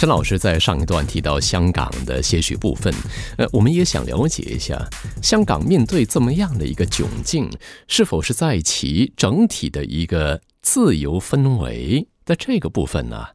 [0.00, 2.90] 陈老师在上一段提到香港的些许部分，
[3.36, 4.82] 呃，我们也想了解一下，
[5.22, 7.50] 香港面对这么样的一个窘境，
[7.86, 13.26] 是否是在其整体的一个自由氛围的这个部分呢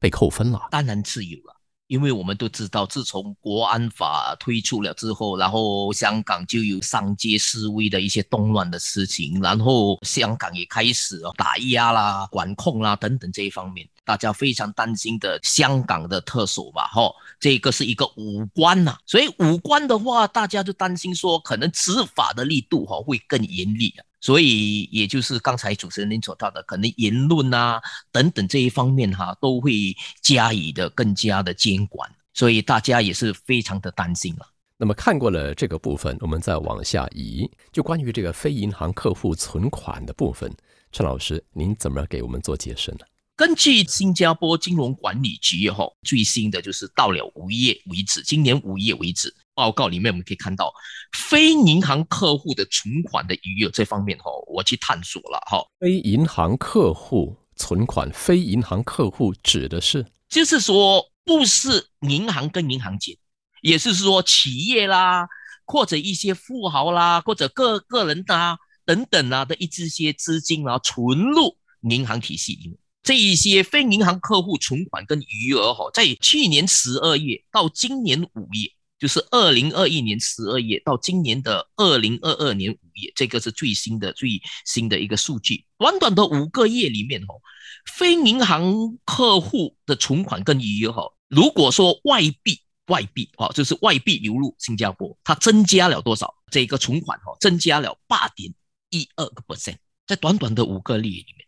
[0.00, 0.62] 被扣分了？
[0.70, 1.53] 当然自由了。
[1.94, 24.02] 因为我们都知道，自从国安法推出了之后，然后香港就有上街示威的一些动乱的事情，然后香港也开始打压啦、管控啦等等这一方面，大家非常担心的香港的特首吧，哈，这个是一个武官呐，所以武官的话，大家就担心说，可能执法的力度哈会更严厉啊。
[24.24, 27.78] 所以，也就是刚才主持人您所到的，可能言论啊
[28.10, 34.46] 等等这一方面哈，都会加以的更加的监管，所以大家也是非常的担心了。
[34.78, 40.50] 那么看过了这个部分，我们再往下移，就关于这个非银行客户存款的部分，
[40.90, 43.00] 陈老师，您怎么给我们做解释呢？
[43.36, 49.34] 根据新加坡金融管理局哈最新的就是到了五月为止，今年五月为止。
[49.56, 50.72] 报告里面我们可以看到，
[51.16, 55.64] 非银行客户的存款的余额这方面哈，我去探索了哈。
[55.78, 63.16] 非银行客户存款，非银行客户指的是，就是说不是银行跟银行间，
[63.62, 65.28] 也是说企业啦，
[65.64, 78.72] 或者一些富豪啦，或者个个人啊等等啊的一这些资金啊存入银行体系里面，这一些非银行客户存款跟余额哈，在去年十二月到今年五月。
[78.96, 85.66] 就是二零二一年十二月到今年的二零二二年五月，这个是最新的最新的一个数据。
[85.76, 87.36] 短短的五个月里面，哦，
[87.84, 96.32] 非银行客户的存款跟余额，哈，如果说外币外币，哈，就是外币流入新加坡，它增加了多少？
[96.50, 98.54] 这个存款，哈，增加了八点
[98.88, 101.43] 一二个 percent，在短短的五个月里面，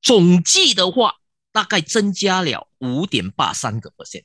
[0.00, 1.14] 总计的话，
[1.52, 4.24] 大概增加了五点八三个 percent。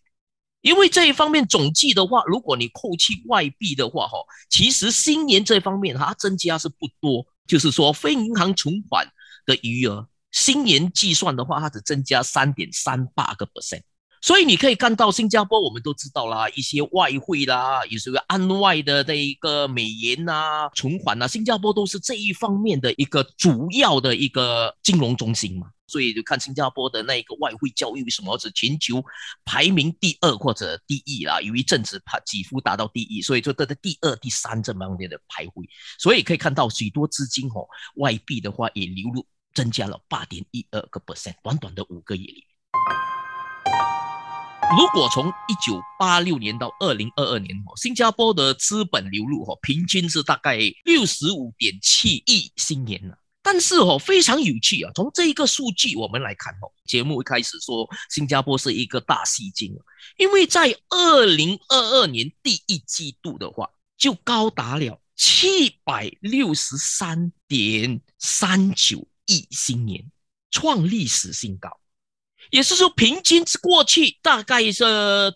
[0.61, 4.17] 因为这一方面总计的话，如果你扣去外币的话，哈，
[4.49, 9.05] 其实新年这方面它增加是不多，就是说非银行存款
[9.45, 13.81] 的余额，新年计算的话，它只增加三点三八个 percent。
[14.23, 25.67] 所以你可以看到新加坡，我们都知道啦，一些外汇啦，有时候安外的这一个美元呐，存款呐，新加坡都是这一方面的一个主要的一个金融中心嘛。
[25.87, 29.03] 所以就看新加坡的那一个外汇交易为什么是全球
[29.43, 31.41] 排名第二或者第一啦？
[31.41, 35.65] 有一阵子它几乎达到第一，所以就得的第二、第三这方面的徘徊。
[35.99, 37.67] 所以可以看到许多资金哦，
[37.97, 42.45] 外币的话也流入增加了八点一二个 percent，短短的五个月里。
[44.77, 53.17] 如果从一九八六年到二零二二年哦，新加坡的资本流入哦，平均是大概六十五点七亿新年了。
[53.43, 54.91] 但是哦，非常有趣啊！
[54.95, 59.75] 从这一个数据我们来看哦，节目一开始说新加坡是一个大吸金，
[60.17, 70.09] 因为在二零二二年第一季度的话，就高达了七百六十三点三九亿新年，
[70.49, 71.69] 创历史新高。
[72.51, 74.83] 也是说，平均是过去大概是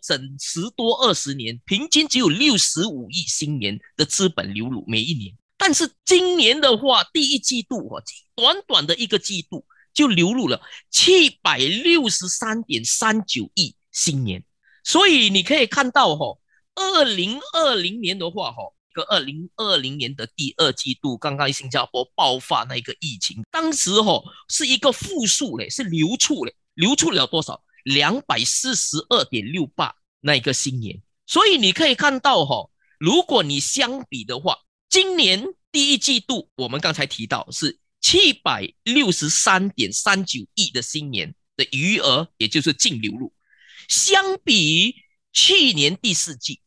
[0.01, 5.35] 整十多二十年，平均只有六十五亿新年的资本流入每一年。
[5.57, 8.03] 但是今年的话，第一季度啊，
[8.35, 14.43] 短短的一个季度就流入了七百六十三点三九亿新年，
[14.83, 16.37] 所以你可以看到哈，
[16.75, 18.57] 二零二零年的话哈，
[18.93, 27.61] 个二零二零年的第二季度，刚刚新加坡爆发那个疫情，当时哈是一个负数嘞，是流出嘞，流出了多少？
[27.83, 34.55] 两百四十二点六八那一个新年，所以你可以看到哈，如果你相比的话。
[34.89, 43.33] 今年第一季度，我们刚才提到是七百六十三点三九亿的新年的余额，也就是净流入，
[43.89, 44.95] 相比
[45.33, 46.61] 去年第四季，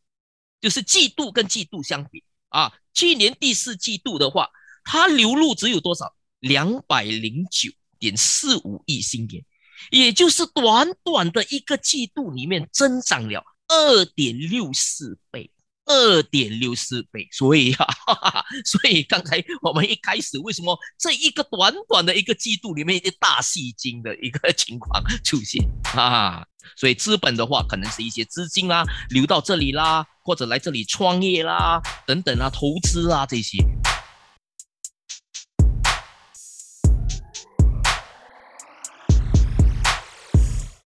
[0.61, 4.51] 就是季度跟季度相比啊，去年第四季度的话，
[4.85, 6.15] 它流入只有多少？
[6.41, 9.43] 两百零九点四五亿新年，
[9.91, 15.51] 也就是短短的一个季度里面增长了二点六四倍。
[15.87, 17.85] 二点六四倍，所以哈，
[18.65, 26.47] 所以刚才我们一开始为什么这一个短短的一个季度里面一个大戏精的一个 情况出现啊？
[26.77, 33.59] 所以资本的话，可能是一些资金啊流到这里啦，或者来这里创业啦等等啊，投资啊这些。